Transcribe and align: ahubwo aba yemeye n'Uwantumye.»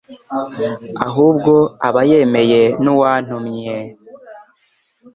ahubwo 1.07 1.53
aba 1.87 2.01
yemeye 2.11 2.61
n'Uwantumye.» 2.83 3.75